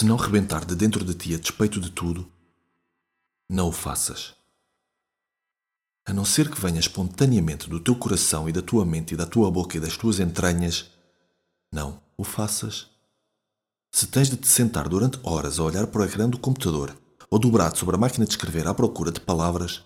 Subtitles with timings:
[0.00, 2.26] Se não rebentar de dentro de ti a despeito de tudo,
[3.46, 4.34] não o faças.
[6.06, 9.26] A não ser que venha espontaneamente do teu coração e da tua mente e da
[9.26, 10.90] tua boca e das tuas entranhas,
[11.70, 12.88] não o faças.
[13.92, 16.98] Se tens de te sentar durante horas a olhar para o ecrã do computador
[17.28, 19.84] ou dobrado sobre a máquina de escrever à procura de palavras,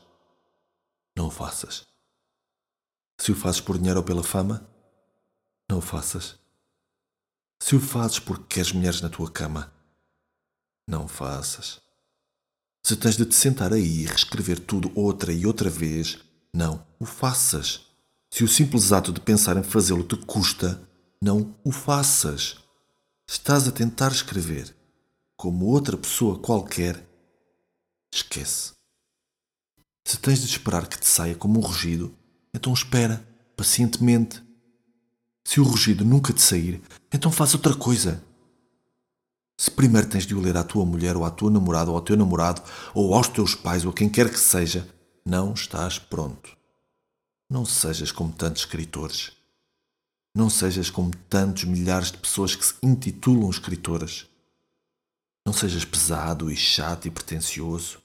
[1.16, 1.82] não o faças.
[3.20, 4.64] Se o fazes por dinheiro ou pela fama,
[5.68, 6.38] não o faças.
[7.60, 9.74] Se o fazes porque queres mulheres na tua cama,
[10.86, 11.80] não faças.
[12.82, 16.18] Se tens de te sentar aí e reescrever tudo outra e outra vez,
[16.52, 17.86] não o faças.
[18.30, 20.80] Se o simples ato de pensar em fazê-lo te custa,
[21.22, 22.56] não o faças.
[23.28, 24.74] Estás a tentar escrever
[25.36, 27.02] como outra pessoa qualquer,
[28.12, 28.72] esquece.
[30.06, 32.14] Se tens de esperar que te saia como um rugido,
[32.52, 33.26] então espera,
[33.56, 34.42] pacientemente.
[35.46, 36.82] Se o rugido nunca te sair,
[37.12, 38.22] então faz outra coisa.
[39.56, 42.02] Se primeiro tens de o ler à tua mulher ou à tua namorada ou ao
[42.02, 44.88] teu namorado ou aos teus pais ou a quem quer que seja,
[45.24, 46.56] não estás pronto.
[47.48, 49.32] Não sejas como tantos escritores.
[50.34, 54.26] Não sejas como tantos milhares de pessoas que se intitulam escritoras.
[55.46, 58.02] Não sejas pesado e chato e pretencioso.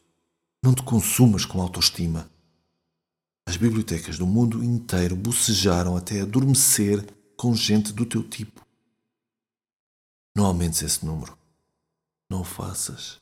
[0.63, 2.29] Não te consumas com autoestima.
[3.47, 7.03] As bibliotecas do mundo inteiro bocejaram até adormecer
[7.35, 8.63] com gente do teu tipo.
[10.39, 11.37] Não aumentes esse número.
[12.31, 13.17] Não o faças.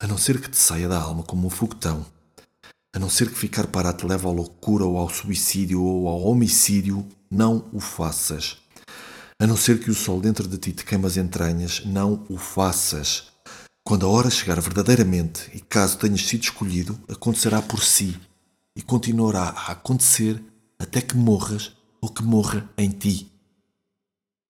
[0.00, 2.06] A não ser que te saia da alma como um foguetão.
[2.94, 6.22] A não ser que ficar parado te leve à loucura ou ao suicídio ou ao
[6.28, 8.56] homicídio, não o faças.
[9.42, 12.38] A não ser que o sol dentro de ti te queime as entranhas, não o
[12.38, 13.32] faças.
[13.84, 18.16] Quando a hora chegar verdadeiramente, e caso tenhas sido escolhido, acontecerá por si
[18.76, 20.40] e continuará a acontecer
[20.78, 23.33] até que morras ou que morra em ti.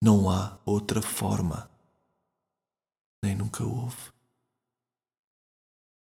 [0.06, 1.66] Não há outra forma.
[3.24, 4.12] Nem nunca houve.